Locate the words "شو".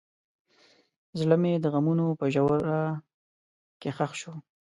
4.21-4.33